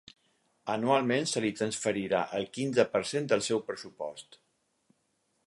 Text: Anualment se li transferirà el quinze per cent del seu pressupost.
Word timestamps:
Anualment 0.75 1.27
se 1.31 1.43
li 1.45 1.51
transferirà 1.59 2.23
el 2.39 2.49
quinze 2.57 2.87
per 2.95 3.03
cent 3.11 3.31
del 3.35 3.45
seu 3.51 3.63
pressupost. 3.69 4.41